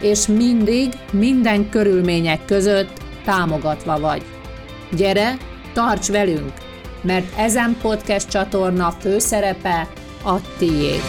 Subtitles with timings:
[0.00, 4.22] és mindig, minden körülmények között támogatva vagy.
[4.96, 5.36] Gyere,
[5.72, 6.52] tarts velünk,
[7.02, 9.88] mert ezen podcast csatorna főszerepe
[10.24, 11.02] a tiéd.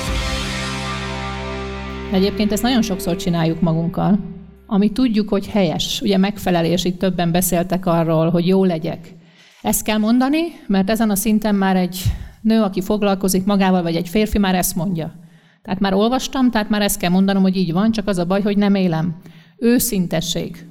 [2.11, 4.19] Egyébként ezt nagyon sokszor csináljuk magunkkal,
[4.67, 6.01] ami tudjuk, hogy helyes.
[6.01, 9.13] Ugye megfelelés, itt többen beszéltek arról, hogy jó legyek.
[9.61, 12.03] Ezt kell mondani, mert ezen a szinten már egy
[12.41, 15.13] nő, aki foglalkozik magával, vagy egy férfi már ezt mondja.
[15.61, 18.41] Tehát már olvastam, tehát már ezt kell mondanom, hogy így van, csak az a baj,
[18.41, 19.15] hogy nem élem.
[19.57, 20.67] Őszintesség.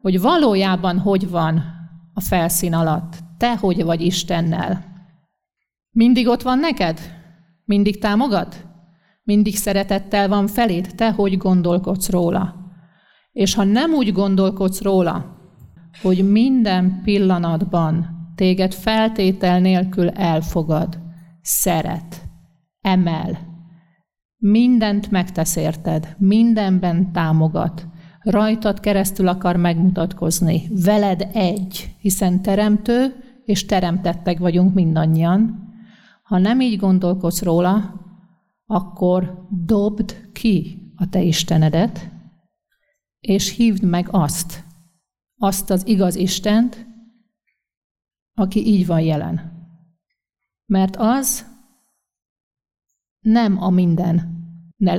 [0.00, 1.62] Hogy valójában hogy van
[2.14, 3.18] a felszín alatt.
[3.38, 4.84] Te hogy vagy Istennel.
[5.90, 7.00] Mindig ott van neked?
[7.64, 8.66] Mindig támogat?
[9.22, 10.94] Mindig szeretettel van feléd?
[10.94, 12.54] Te hogy gondolkodsz róla?
[13.32, 15.36] És ha nem úgy gondolkodsz róla,
[16.02, 20.98] hogy minden pillanatban téged feltétel nélkül elfogad,
[21.42, 22.22] szeret,
[22.80, 23.53] emel,
[24.50, 27.86] mindent megtesz érted, mindenben támogat,
[28.20, 35.68] rajtad keresztül akar megmutatkozni, veled egy, hiszen teremtő és teremtettek vagyunk mindannyian.
[36.22, 38.00] Ha nem így gondolkodsz róla,
[38.66, 42.10] akkor dobd ki a te Istenedet,
[43.20, 44.64] és hívd meg azt,
[45.36, 46.86] azt az igaz Istent,
[48.34, 49.52] aki így van jelen.
[50.66, 51.46] Mert az
[53.20, 54.33] nem a minden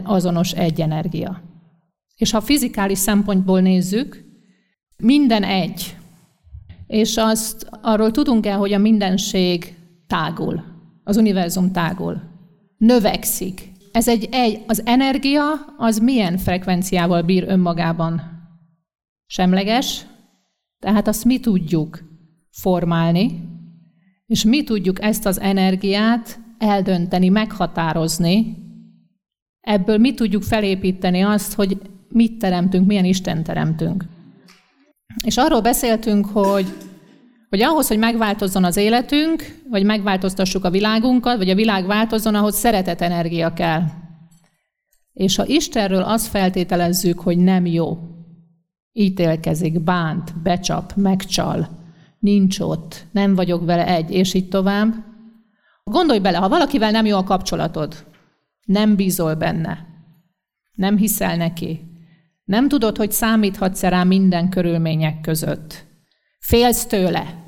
[0.04, 1.42] azonos egy energia.
[2.16, 4.23] És ha fizikális szempontból nézzük,
[4.98, 5.98] minden egy.
[6.88, 9.76] És azt arról tudunk el, hogy a mindenség
[10.08, 10.64] tágul,
[11.04, 12.22] az univerzum tágul,
[12.77, 13.72] növekszik.
[13.92, 15.44] Ez egy, egy, az energia
[15.78, 18.22] az milyen frekvenciával bír önmagában?
[19.26, 20.05] Semleges,
[20.80, 22.04] tehát azt mi tudjuk
[22.52, 23.42] formálni,
[24.26, 28.64] és mi tudjuk ezt az energiát eldönteni, meghatározni,
[29.65, 31.77] Ebből mi tudjuk felépíteni azt, hogy
[32.09, 34.05] mit teremtünk, milyen Isten teremtünk.
[35.23, 36.65] És arról beszéltünk, hogy,
[37.49, 42.55] hogy ahhoz, hogy megváltozzon az életünk, vagy megváltoztassuk a világunkat, vagy a világ változzon, ahhoz
[42.55, 43.81] szeretet energia kell.
[45.14, 47.98] És ha Istenről azt feltételezzük, hogy nem jó,
[48.93, 51.70] ítélkezik, bánt, becsap, megcsal,
[52.20, 54.93] nincs ott, nem vagyok vele egy, és így tovább.
[55.83, 58.05] Gondolj bele, ha valakivel nem jó a kapcsolatod,
[58.65, 59.86] nem bízol benne.
[60.71, 61.80] Nem hiszel neki.
[62.43, 65.86] Nem tudod, hogy számíthatsz rá minden körülmények között.
[66.39, 67.43] Félsz tőle.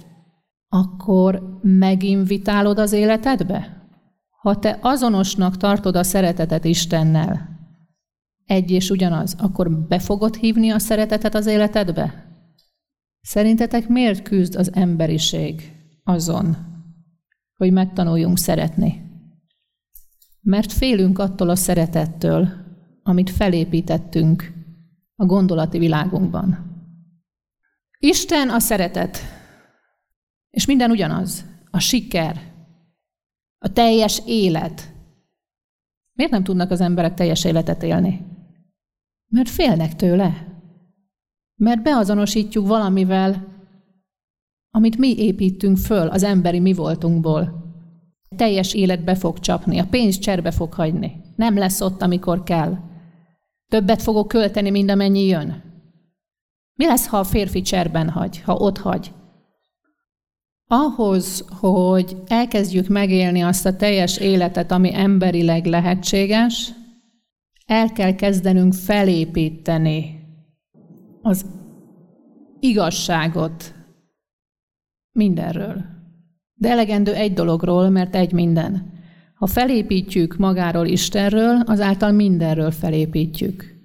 [0.67, 3.88] Akkor meginvitálod az életedbe?
[4.41, 7.57] Ha te azonosnak tartod a szeretetet Istennel,
[8.45, 12.25] egy és ugyanaz, akkor be fogod hívni a szeretetet az életedbe?
[13.22, 15.72] Szerintetek miért küzd az emberiség
[16.03, 16.57] azon,
[17.57, 19.06] hogy megtanuljunk szeretni?
[20.47, 22.50] Mert félünk attól a szeretettől,
[23.03, 24.53] amit felépítettünk
[25.16, 26.58] a gondolati világunkban.
[28.00, 29.18] Isten a szeretet,
[30.50, 32.53] és minden ugyanaz, a siker,
[33.57, 34.94] a teljes élet.
[36.13, 38.25] Miért nem tudnak az emberek teljes életet élni?
[39.28, 40.47] Mert félnek tőle.
[41.56, 43.47] Mert beazonosítjuk valamivel,
[44.69, 47.66] amit mi építünk föl az emberi mi voltunkból
[48.35, 51.21] teljes életbe fog csapni, a pénz cserbe fog hagyni.
[51.35, 52.77] Nem lesz ott, amikor kell.
[53.67, 55.63] Többet fogok költeni, mint amennyi jön.
[56.73, 59.11] Mi lesz, ha a férfi cserben hagy, ha ott hagy?
[60.67, 66.71] Ahhoz, hogy elkezdjük megélni azt a teljes életet, ami emberileg lehetséges,
[67.65, 70.25] el kell kezdenünk felépíteni
[71.21, 71.45] az
[72.59, 73.73] igazságot
[75.12, 75.96] mindenről.
[76.59, 78.95] De elegendő egy dologról, mert egy minden.
[79.33, 83.75] Ha felépítjük magáról Istenről, azáltal mindenről felépítjük.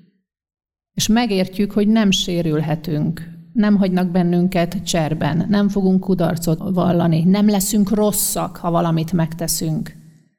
[0.95, 7.91] És megértjük, hogy nem sérülhetünk, nem hagynak bennünket cserben, nem fogunk kudarcot vallani, nem leszünk
[7.91, 9.93] rosszak, ha valamit megteszünk.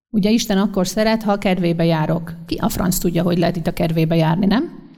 [0.10, 2.34] Ugye Isten akkor szeret, ha a kedvébe járok.
[2.46, 4.90] Ki a franc tudja, hogy lehet itt a kedvébe járni, nem?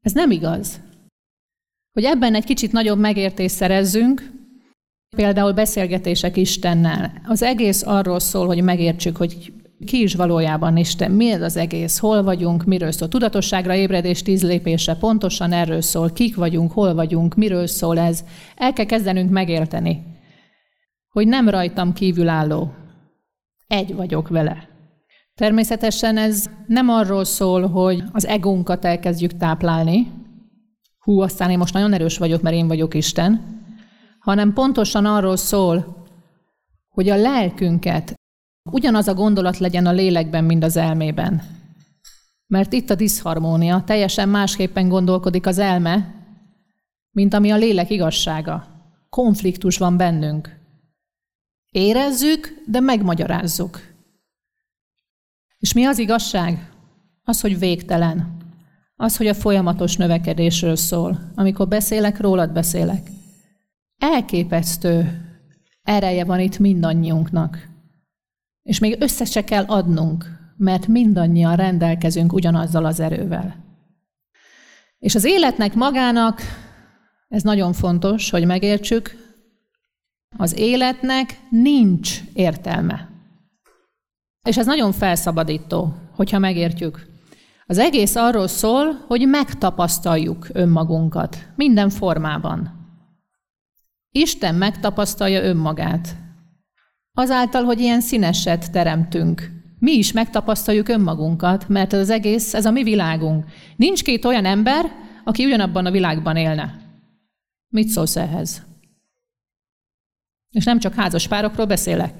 [0.00, 0.80] Ez nem igaz.
[1.92, 4.39] Hogy ebben egy kicsit nagyobb megértést szerezzünk,
[5.16, 7.12] Például beszélgetések Istennel.
[7.26, 9.52] Az egész arról szól, hogy megértsük, hogy
[9.86, 13.08] ki is valójában Isten, mi ez az egész, hol vagyunk, miről szól.
[13.08, 18.24] Tudatosságra ébredés tíz lépése pontosan erről szól, kik vagyunk, hol vagyunk, miről szól ez.
[18.56, 20.02] El kell kezdenünk megérteni,
[21.08, 22.72] hogy nem rajtam kívülálló.
[23.66, 24.68] Egy vagyok vele.
[25.34, 30.12] Természetesen ez nem arról szól, hogy az egónkat elkezdjük táplálni,
[30.98, 33.59] hú, aztán én most nagyon erős vagyok, mert én vagyok Isten,
[34.20, 36.06] hanem pontosan arról szól,
[36.88, 38.14] hogy a lelkünket
[38.70, 41.42] ugyanaz a gondolat legyen a lélekben, mint az elmében.
[42.46, 46.14] Mert itt a diszharmónia, teljesen másképpen gondolkodik az elme,
[47.10, 48.66] mint ami a lélek igazsága.
[49.08, 50.58] Konfliktus van bennünk.
[51.70, 53.80] Érezzük, de megmagyarázzuk.
[55.58, 56.70] És mi az igazság?
[57.24, 58.36] Az, hogy végtelen.
[58.96, 61.30] Az, hogy a folyamatos növekedésről szól.
[61.34, 63.10] Amikor beszélek, rólad beszélek.
[64.00, 65.24] Elképesztő
[65.82, 67.68] ereje van itt mindannyiunknak.
[68.62, 70.24] És még össze se kell adnunk,
[70.56, 73.56] mert mindannyian rendelkezünk ugyanazzal az erővel.
[74.98, 76.40] És az életnek magának,
[77.28, 79.16] ez nagyon fontos, hogy megértsük,
[80.36, 83.08] az életnek nincs értelme.
[84.42, 87.06] És ez nagyon felszabadító, hogyha megértjük.
[87.66, 92.79] Az egész arról szól, hogy megtapasztaljuk önmagunkat minden formában.
[94.12, 96.16] Isten megtapasztalja önmagát.
[97.12, 99.50] Azáltal, hogy ilyen színeset teremtünk.
[99.78, 103.44] Mi is megtapasztaljuk önmagunkat, mert ez az egész, ez a mi világunk.
[103.76, 104.84] Nincs két olyan ember,
[105.24, 106.80] aki ugyanabban a világban élne.
[107.68, 108.66] Mit szólsz ehhez?
[110.50, 112.14] És nem csak házas párokról beszélek.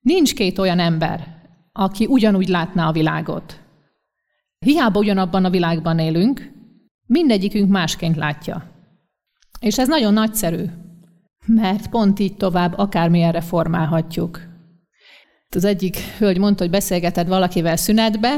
[0.00, 3.60] Nincs két olyan ember, aki ugyanúgy látná a világot.
[4.58, 6.52] Hiába ugyanabban a világban élünk,
[7.06, 8.71] mindegyikünk másként látja.
[9.62, 10.64] És ez nagyon nagyszerű,
[11.46, 14.40] mert pont így tovább akármilyenre formálhatjuk.
[15.50, 18.34] Az egyik hölgy mondta, hogy beszélgeted valakivel szünetbe,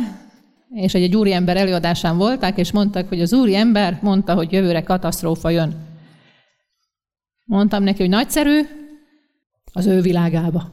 [0.71, 5.51] és egy, egy úriember előadásán voltak, és mondtak, hogy az úriember mondta, hogy jövőre katasztrófa
[5.51, 5.75] jön.
[7.45, 8.61] Mondtam neki, hogy nagyszerű,
[9.73, 10.71] az ő világába.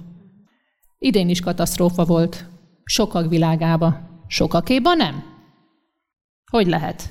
[0.98, 2.46] Idén is katasztrófa volt.
[2.84, 4.00] Sokak világába.
[4.28, 5.24] Sokakéban nem.
[6.52, 7.10] Hogy lehet?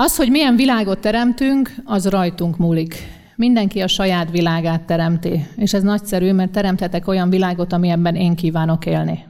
[0.00, 2.94] Az, hogy milyen világot teremtünk, az rajtunk múlik.
[3.36, 8.86] Mindenki a saját világát teremti, és ez nagyszerű, mert teremthetek olyan világot, amilyenben én kívánok
[8.86, 9.24] élni.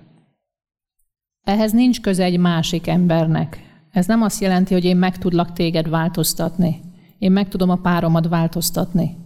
[1.43, 3.63] Ehhez nincs köze egy másik embernek.
[3.91, 6.81] Ez nem azt jelenti, hogy én meg tudlak téged változtatni.
[7.19, 9.17] Én meg tudom a páromat változtatni.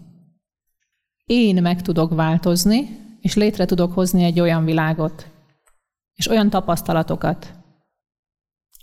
[1.25, 5.27] Én meg tudok változni, és létre tudok hozni egy olyan világot,
[6.15, 7.55] és olyan tapasztalatokat,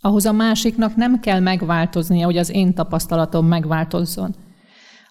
[0.01, 4.35] ahhoz a másiknak nem kell megváltoznia, hogy az én tapasztalatom megváltozzon.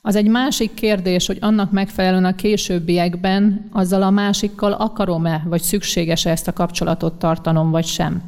[0.00, 6.31] Az egy másik kérdés, hogy annak megfelelően a későbbiekben azzal a másikkal akarom-e, vagy szükséges-e
[6.31, 8.23] ezt a kapcsolatot tartanom, vagy sem.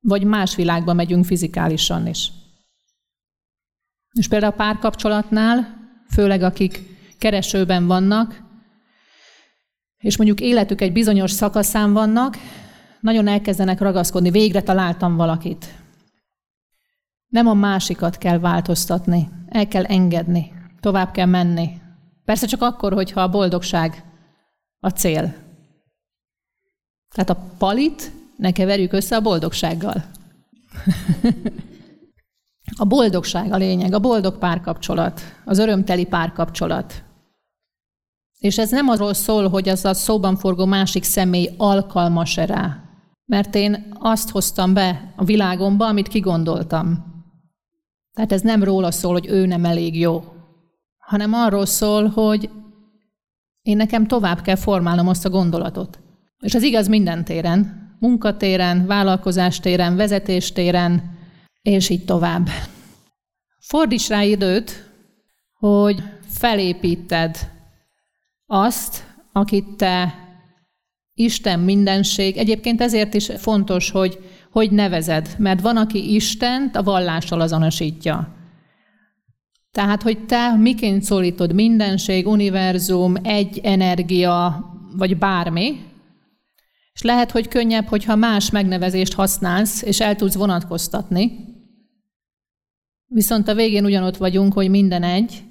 [0.00, 2.32] Vagy más világba megyünk fizikálisan is.
[4.12, 5.76] És például a párkapcsolatnál,
[6.10, 6.82] főleg akik
[7.18, 8.42] keresőben vannak,
[9.98, 12.36] és mondjuk életük egy bizonyos szakaszán vannak,
[13.00, 15.77] nagyon elkezdenek ragaszkodni, végre találtam valakit.
[17.28, 21.80] Nem a másikat kell változtatni, el kell engedni, tovább kell menni.
[22.24, 24.04] Persze csak akkor, hogyha a boldogság
[24.80, 25.34] a cél.
[27.14, 30.04] Tehát a palit ne keverjük össze a boldogsággal.
[32.76, 37.02] a boldogság a lényeg, a boldog párkapcsolat, az örömteli párkapcsolat.
[38.38, 42.82] És ez nem arról szól, hogy az a szóban forgó másik személy alkalmas-e rá.
[43.24, 47.16] Mert én azt hoztam be a világomba, amit kigondoltam.
[48.18, 50.24] Tehát ez nem róla szól, hogy ő nem elég jó,
[50.98, 52.50] hanem arról szól, hogy
[53.62, 55.98] én nekem tovább kell formálnom azt a gondolatot.
[56.38, 57.88] És ez igaz minden téren.
[58.00, 61.18] Munkatéren, vállalkozástéren, vezetéstéren,
[61.62, 62.48] és így tovább.
[63.58, 64.90] Fordíts rá időt,
[65.52, 67.36] hogy felépíted
[68.46, 70.14] azt, akit te
[71.14, 72.36] Isten mindenség.
[72.36, 74.18] Egyébként ezért is fontos, hogy
[74.50, 78.36] hogy nevezed, mert van, aki Istent a vallással azonosítja.
[79.70, 84.64] Tehát, hogy te miként szólítod mindenség, univerzum, egy energia,
[84.96, 85.80] vagy bármi,
[86.92, 91.46] és lehet, hogy könnyebb, hogyha más megnevezést használsz, és el tudsz vonatkoztatni.
[93.06, 95.42] Viszont a végén ugyanott vagyunk, hogy minden egy,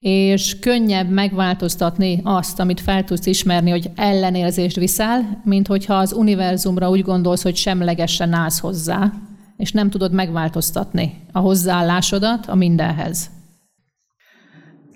[0.00, 6.90] és könnyebb megváltoztatni azt, amit fel tudsz ismerni, hogy ellenérzést viszel, mint hogyha az univerzumra
[6.90, 9.12] úgy gondolsz, hogy semlegesen állsz hozzá,
[9.56, 13.30] és nem tudod megváltoztatni a hozzáállásodat a mindenhez.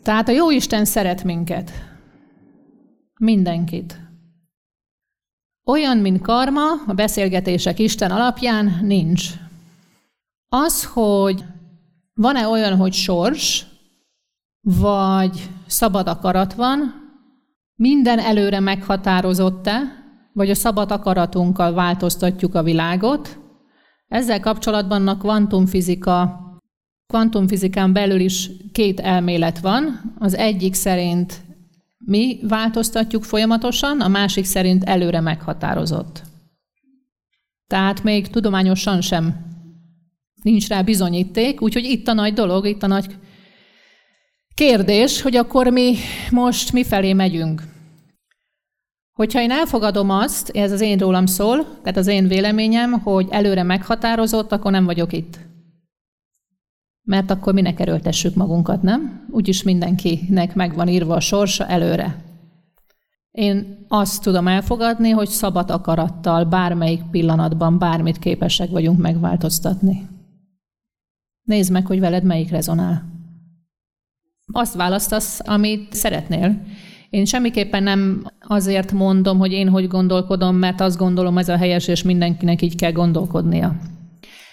[0.02, 1.72] Tehát a jó Isten szeret minket.
[3.18, 3.98] Mindenkit.
[5.64, 9.28] Olyan, mint karma, a beszélgetések Isten alapján nincs.
[10.48, 11.44] Az, hogy
[12.14, 13.66] van-e olyan, hogy sors,
[14.64, 17.02] vagy szabad akarat van,
[17.76, 19.80] minden előre meghatározott-e,
[20.32, 23.38] vagy a szabad akaratunkkal változtatjuk a világot.
[24.08, 26.40] Ezzel kapcsolatban a kvantumfizika,
[27.06, 30.14] kvantumfizikán belül is két elmélet van.
[30.18, 31.42] Az egyik szerint
[31.98, 36.22] mi változtatjuk folyamatosan, a másik szerint előre meghatározott.
[37.66, 39.52] Tehát még tudományosan sem
[40.42, 43.16] nincs rá bizonyíték, úgyhogy itt a nagy dolog, itt a nagy
[44.54, 45.94] kérdés, hogy akkor mi
[46.30, 47.62] most mi felé megyünk.
[49.12, 53.62] Hogyha én elfogadom azt, ez az én rólam szól, tehát az én véleményem, hogy előre
[53.62, 55.38] meghatározott, akkor nem vagyok itt.
[57.02, 59.26] Mert akkor minek erőltessük magunkat, nem?
[59.30, 62.22] Úgyis mindenkinek megvan írva a sorsa előre.
[63.30, 70.08] Én azt tudom elfogadni, hogy szabad akarattal bármelyik pillanatban bármit képesek vagyunk megváltoztatni.
[71.42, 73.13] Nézd meg, hogy veled melyik rezonál.
[74.52, 76.62] Azt választasz, amit szeretnél.
[77.10, 81.88] Én semmiképpen nem azért mondom, hogy én hogy gondolkodom, mert azt gondolom, ez a helyes,
[81.88, 83.76] és mindenkinek így kell gondolkodnia.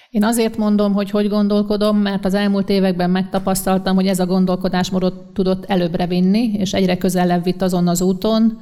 [0.09, 5.33] Én azért mondom, hogy hogy gondolkodom, mert az elmúlt években megtapasztaltam, hogy ez a gondolkodásmódot
[5.33, 8.59] tudott előbbre vinni, és egyre közelebb vitt azon az úton,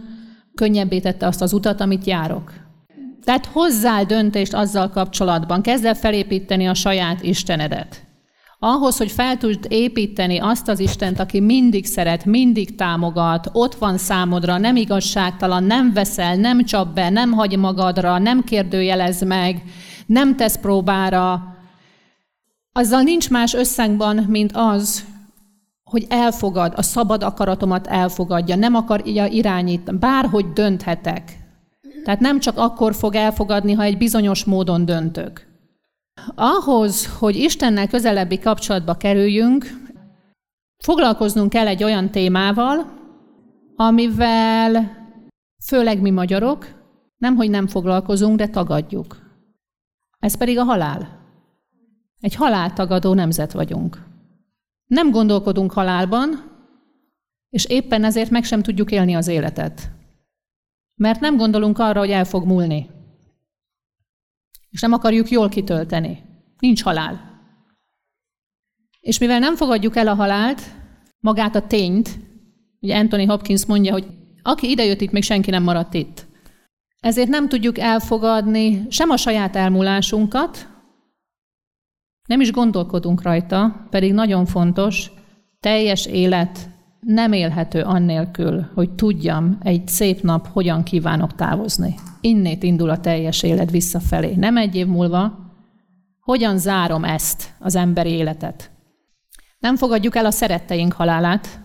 [0.56, 2.54] könnyebbé tette azt az utat, amit járok.
[3.24, 8.09] Tehát hozzá döntést azzal kapcsolatban, kezd el felépíteni a saját Istenedet.
[8.62, 13.98] Ahhoz, hogy fel tud építeni azt az Istent, aki mindig szeret, mindig támogat, ott van
[13.98, 19.64] számodra, nem igazságtalan, nem veszel, nem csap be, nem hagy magadra, nem kérdőjelez meg,
[20.06, 21.56] nem tesz próbára,
[22.72, 25.06] azzal nincs más összegban, mint az,
[25.84, 31.38] hogy elfogad, a szabad akaratomat elfogadja, nem akarja irányítani, bárhogy dönthetek.
[32.04, 35.49] Tehát nem csak akkor fog elfogadni, ha egy bizonyos módon döntök.
[36.36, 39.66] Ahhoz, hogy Istennel közelebbi kapcsolatba kerüljünk,
[40.84, 42.98] foglalkoznunk kell egy olyan témával,
[43.76, 44.98] amivel
[45.66, 46.78] főleg mi magyarok
[47.18, 49.18] nem, hogy nem foglalkozunk, de tagadjuk.
[50.20, 51.18] Ez pedig a halál.
[52.20, 54.04] Egy haláltagadó nemzet vagyunk.
[54.86, 56.30] Nem gondolkodunk halálban,
[57.50, 59.92] és éppen ezért meg sem tudjuk élni az életet.
[60.96, 62.90] Mert nem gondolunk arra, hogy el fog múlni
[64.70, 66.24] és nem akarjuk jól kitölteni.
[66.60, 67.42] Nincs halál.
[69.00, 70.62] És mivel nem fogadjuk el a halált,
[71.20, 72.20] magát a tényt,
[72.80, 74.08] ugye Anthony Hopkins mondja, hogy
[74.42, 76.26] aki idejött itt, még senki nem maradt itt.
[77.00, 80.68] Ezért nem tudjuk elfogadni sem a saját elmúlásunkat,
[82.28, 85.12] nem is gondolkodunk rajta, pedig nagyon fontos,
[85.60, 86.69] teljes élet
[87.00, 91.96] nem élhető annélkül, hogy tudjam egy szép nap hogyan kívánok távozni.
[92.22, 94.36] Innét indul a teljes élet visszafelé.
[94.36, 95.38] Nem egy év múlva,
[96.20, 98.72] hogyan zárom ezt az emberi életet.
[99.60, 101.60] Nem fogadjuk el a szeretteink halálát,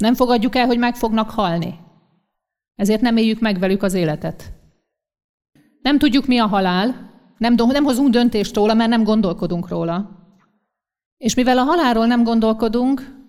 [0.00, 1.78] nem fogadjuk el, hogy meg fognak halni.
[2.74, 4.52] Ezért nem éljük meg velük az életet.
[5.82, 10.10] Nem tudjuk, mi a halál, nem, nem hozunk döntést róla, mert nem gondolkodunk róla.
[11.16, 13.19] És mivel a halálról nem gondolkodunk,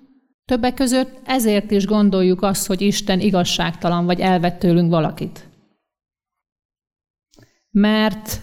[0.51, 5.47] Többek között ezért is gondoljuk azt, hogy Isten igazságtalan vagy elvett tőlünk valakit.
[7.69, 8.41] Mert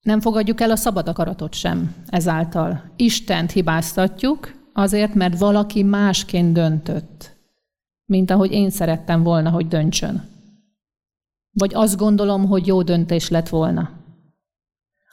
[0.00, 2.82] nem fogadjuk el a szabad akaratot sem ezáltal.
[2.96, 7.36] Istent hibáztatjuk azért, mert valaki másként döntött,
[8.04, 10.28] mint ahogy én szerettem volna, hogy döntsön.
[11.50, 13.90] Vagy azt gondolom, hogy jó döntés lett volna.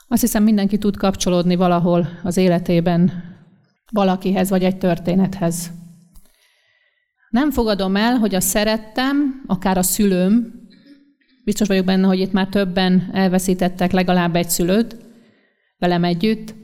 [0.07, 3.11] Azt hiszem, mindenki tud kapcsolódni valahol az életében
[3.91, 5.83] valakihez vagy egy történethez.
[7.35, 10.53] Nem fogadom el, hogy a szerettem, akár a szülőm,
[11.43, 14.97] biztos vagyok benne, hogy itt már többen elveszítettek legalább egy szülőt
[15.77, 16.55] velem együtt,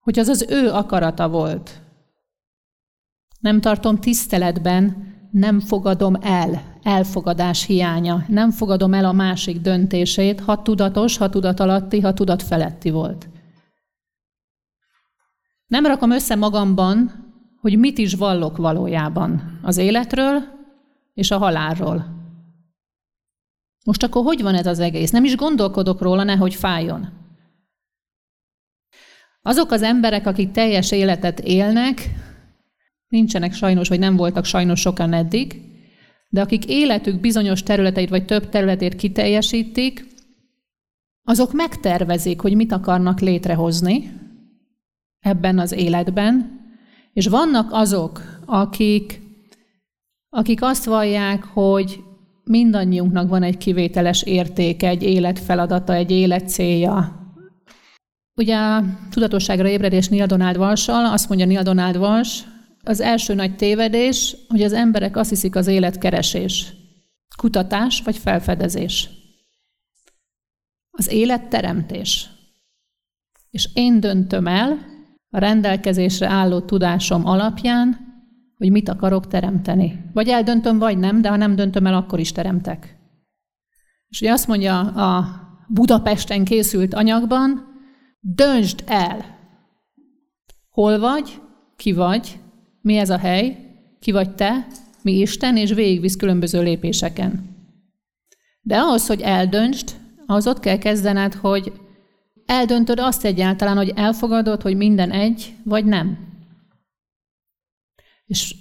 [0.00, 1.82] hogy az az ő akarata volt.
[3.40, 10.62] Nem tartom tiszteletben, nem fogadom el, elfogadás hiánya, nem fogadom el a másik döntését, ha
[10.62, 13.28] tudatos, ha tudatalatti, ha tudatfeletti volt.
[15.66, 17.26] Nem rakom össze magamban
[17.60, 20.42] hogy mit is vallok valójában az életről
[21.14, 22.16] és a halálról.
[23.84, 25.10] Most akkor hogy van ez az egész?
[25.10, 27.08] Nem is gondolkodok róla, nehogy fájjon.
[29.42, 32.10] Azok az emberek, akik teljes életet élnek,
[33.08, 35.62] nincsenek sajnos, vagy nem voltak sajnos sokan eddig,
[36.28, 40.06] de akik életük bizonyos területeit vagy több területét kiteljesítik,
[41.22, 44.12] azok megtervezik, hogy mit akarnak létrehozni
[45.20, 46.60] ebben az életben,
[47.18, 49.20] és vannak azok, akik,
[50.28, 52.00] akik azt vallják, hogy
[52.44, 57.22] mindannyiunknak van egy kivételes értéke, egy életfeladata, egy életcélja.
[58.34, 62.44] Ugye a tudatosságra ébredés Neil Donald Walsh-sal azt mondja Neil Donald Walsh,
[62.82, 66.72] az első nagy tévedés, hogy az emberek azt hiszik az élet keresés,
[67.36, 69.08] kutatás vagy felfedezés.
[70.90, 72.28] Az élet teremtés.
[73.50, 74.96] És én döntöm el
[75.30, 78.06] a rendelkezésre álló tudásom alapján,
[78.56, 80.04] hogy mit akarok teremteni.
[80.12, 82.98] Vagy eldöntöm, vagy nem, de ha nem döntöm el, akkor is teremtek.
[84.08, 85.26] És ugye azt mondja a
[85.68, 87.66] Budapesten készült anyagban,
[88.20, 89.36] döntsd el,
[90.68, 91.40] hol vagy,
[91.76, 92.38] ki vagy,
[92.80, 93.56] mi ez a hely,
[94.00, 94.66] ki vagy te,
[95.02, 97.56] mi Isten, és végigvisz különböző lépéseken.
[98.60, 101.72] De ahhoz, hogy eldöntsd, ahhoz ott kell kezdened, hogy
[102.48, 106.18] eldöntöd azt egyáltalán, hogy elfogadod, hogy minden egy, vagy nem.
[108.24, 108.54] És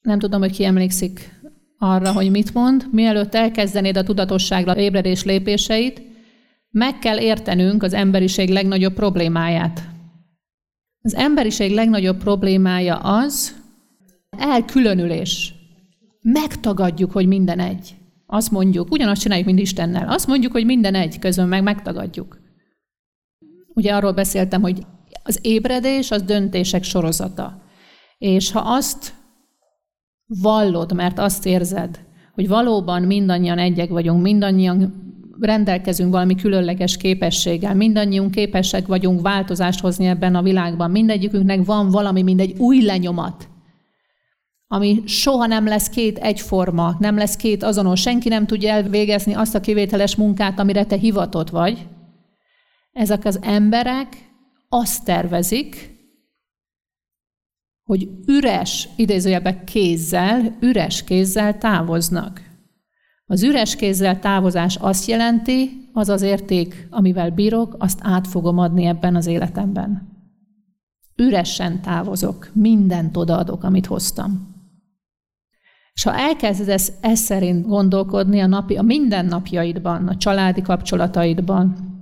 [0.00, 1.40] nem tudom, hogy ki emlékszik
[1.78, 2.86] arra, hogy mit mond.
[2.90, 6.02] Mielőtt elkezdenéd a tudatosságra ébredés lépéseit,
[6.70, 9.88] meg kell értenünk az emberiség legnagyobb problémáját.
[11.02, 13.56] Az emberiség legnagyobb problémája az,
[14.30, 15.54] elkülönülés.
[16.22, 17.94] Megtagadjuk, hogy minden egy.
[18.26, 20.08] Azt mondjuk, ugyanazt csináljuk, mint Istennel.
[20.08, 22.37] Azt mondjuk, hogy minden egy, közben meg megtagadjuk.
[23.78, 24.86] Ugye arról beszéltem, hogy
[25.22, 27.62] az ébredés az döntések sorozata.
[28.18, 29.14] És ha azt
[30.26, 31.98] vallod, mert azt érzed,
[32.34, 34.92] hogy valóban mindannyian egyek vagyunk, mindannyian
[35.40, 42.22] rendelkezünk valami különleges képességgel, mindannyiunk képesek vagyunk változást hozni ebben a világban, mindegyikünknek van valami,
[42.22, 43.48] mindegy új lenyomat,
[44.66, 49.54] ami soha nem lesz két egyforma, nem lesz két azonos, senki nem tudja elvégezni azt
[49.54, 51.86] a kivételes munkát, amire te hivatott vagy.
[52.98, 54.30] Ezek az emberek
[54.68, 55.96] azt tervezik,
[57.84, 62.42] hogy üres, idézőjelben kézzel, üres kézzel távoznak.
[63.26, 68.84] Az üres kézzel távozás azt jelenti, az az érték, amivel bírok, azt át fogom adni
[68.84, 70.08] ebben az életemben.
[71.16, 74.56] Üresen távozok, mindent odaadok, amit hoztam.
[75.92, 81.96] És ha elkezdesz ez szerint gondolkodni a, napi, a mindennapjaidban, a családi kapcsolataidban,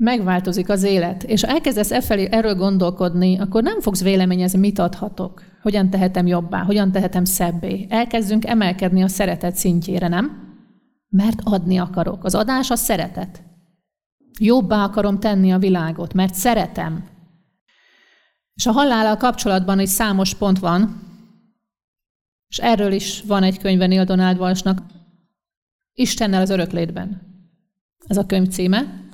[0.00, 4.78] megváltozik az élet, és ha elkezdesz e felé, erről gondolkodni, akkor nem fogsz véleményezni, mit
[4.78, 7.86] adhatok, hogyan tehetem jobbá, hogyan tehetem szebbé.
[7.88, 10.54] Elkezdünk emelkedni a szeretet szintjére, nem?
[11.08, 12.24] Mert adni akarok.
[12.24, 13.42] Az adás a szeretet.
[14.38, 17.08] Jobbá akarom tenni a világot, mert szeretem.
[18.54, 21.02] És a halállal kapcsolatban egy számos pont van,
[22.48, 24.82] és erről is van egy könyve Neil Donald Walshnak,
[25.92, 27.20] Istennel az öröklétben.
[28.06, 29.08] Ez a könyv címe.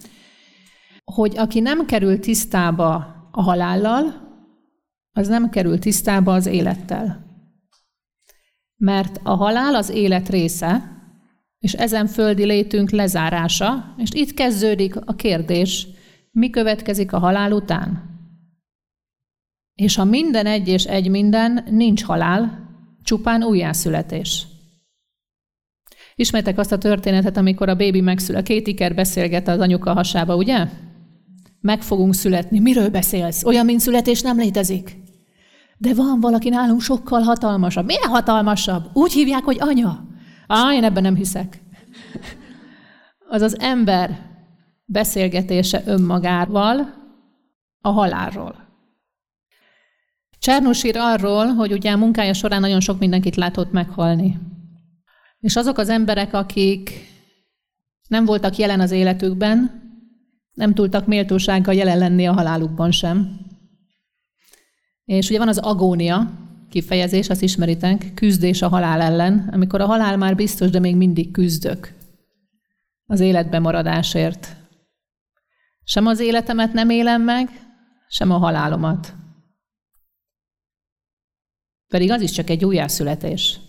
[1.13, 2.95] Hogy aki nem kerül tisztába
[3.31, 4.25] a halállal,
[5.13, 7.25] az nem kerül tisztába az élettel.
[8.77, 10.97] Mert a halál az élet része,
[11.59, 15.87] és ezen földi létünk lezárása, és itt kezdődik a kérdés,
[16.31, 18.15] mi következik a halál után?
[19.75, 22.65] És ha minden egy és egy minden, nincs halál,
[23.03, 24.47] Csupán újjászületés.
[26.15, 30.37] Ismertek azt a történetet, amikor a bébi megszül, a két iker beszélget az anyuka hasába,
[30.37, 30.69] ugye?
[31.61, 32.59] Meg fogunk születni.
[32.59, 33.45] Miről beszélsz?
[33.45, 34.97] Olyan, mint születés nem létezik.
[35.79, 37.87] De van valaki nálunk sokkal hatalmasabb.
[37.87, 38.91] Milyen hatalmasabb?
[38.93, 40.07] Úgy hívják, hogy anya.
[40.47, 41.63] Á, én ebben nem hiszek.
[43.29, 44.19] Az az ember
[44.85, 46.95] beszélgetése önmagával
[47.81, 48.67] a halálról.
[50.39, 54.39] Csernus ír arról, hogy ugye a munkája során nagyon sok mindenkit látott meghalni.
[55.41, 56.91] És azok az emberek, akik
[58.09, 59.86] nem voltak jelen az életükben,
[60.57, 63.39] nem tudtak méltósággal jelen lenni a halálukban sem.
[65.05, 66.31] És ugye van az agónia
[66.69, 71.31] kifejezés, azt ismeritek, küzdés a halál ellen, amikor a halál már biztos, de még mindig
[71.31, 71.95] küzdök
[73.07, 74.57] az életbe maradásért.
[75.85, 77.49] Sem az életemet nem élem meg,
[78.09, 79.15] sem a halálomat.
[81.87, 83.61] Pedig az is csak egy újjászületés.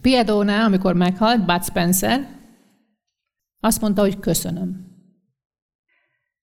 [0.00, 2.40] Piedónál, amikor meghalt, Bud Spencer,
[3.60, 4.91] azt mondta, hogy köszönöm.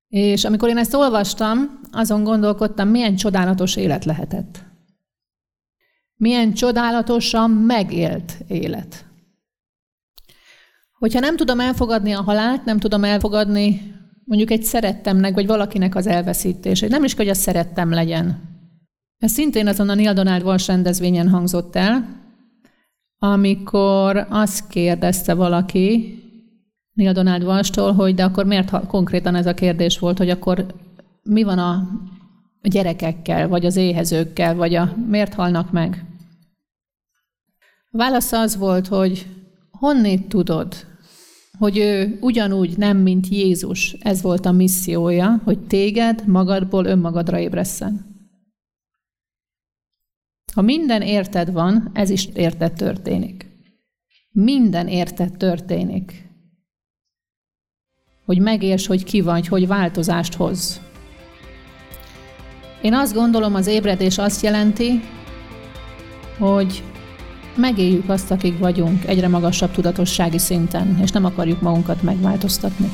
[0.09, 4.63] És amikor én ezt olvastam, azon gondolkodtam, milyen csodálatos élet lehetett.
[6.15, 9.05] Milyen csodálatosan megélt élet.
[10.97, 16.07] Hogyha nem tudom elfogadni a halált, nem tudom elfogadni mondjuk egy szerettemnek, vagy valakinek az
[16.07, 16.89] elveszítését.
[16.89, 18.41] Nem is hogy a szerettem legyen.
[19.17, 22.17] Ez szintén azon a Neil Donald Walsh rendezvényen hangzott el,
[23.19, 26.17] amikor azt kérdezte valaki
[26.99, 30.65] Neil Donald Walsh-tól, hogy de akkor miért konkrétan ez a kérdés volt, hogy akkor
[31.23, 31.89] mi van a
[32.61, 36.05] gyerekekkel, vagy az éhezőkkel, vagy a, miért halnak meg?
[37.91, 39.27] A válasz az volt, hogy
[39.71, 40.73] honnét tudod,
[41.57, 48.05] hogy ő ugyanúgy nem, mint Jézus, ez volt a missziója, hogy téged magadból önmagadra ébresszen.
[50.53, 53.47] Ha minden érted van, ez is érted történik.
[54.31, 56.28] Minden érted történik.
[58.29, 60.81] Hogy megérts, hogy ki vagy, hogy változást hoz.
[62.81, 65.01] Én azt gondolom, az ébredés azt jelenti,
[66.37, 66.83] hogy
[67.55, 72.91] megéljük azt, akik vagyunk egyre magasabb tudatossági szinten, és nem akarjuk magunkat megváltoztatni.